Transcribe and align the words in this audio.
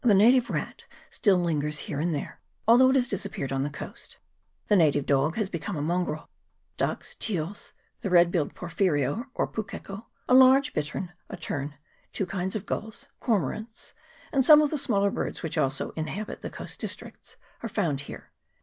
native 0.03 0.49
rat 0.49 0.85
still 1.11 1.37
lingers 1.37 1.81
here 1.81 1.99
and 1.99 2.11
there, 2.11 2.39
although 2.67 2.89
it 2.89 2.95
has 2.95 3.07
disappeared 3.07 3.51
on 3.51 3.61
the 3.61 3.69
coast; 3.69 4.17
the 4.67 4.75
native 4.75 5.05
dog 5.05 5.35
has 5.35 5.47
become 5.47 5.77
a 5.77 5.81
mongrel; 5.83 6.27
ducks, 6.75 7.13
teals, 7.13 7.73
the 7.99 8.09
red 8.09 8.31
billed 8.31 8.55
porphyrio 8.55 9.27
or 9.35 9.45
pukeko, 9.47 10.07
a 10.27 10.33
large 10.33 10.73
bittern, 10.73 11.13
a 11.29 11.37
tern, 11.37 11.75
two 12.13 12.25
kinds 12.25 12.55
of 12.55 12.65
gulls, 12.65 13.05
cormorants, 13.21 13.93
and 14.31 14.43
some 14.43 14.59
of 14.59 14.71
the 14.71 14.75
smaller 14.79 15.11
birds 15.11 15.43
which 15.43 15.55
also 15.55 15.91
inhabit 15.91 16.41
the 16.41 16.49
coast 16.49 16.79
districts, 16.79 17.35
are 17.61 17.69
found 17.69 17.99
here. 18.01 18.31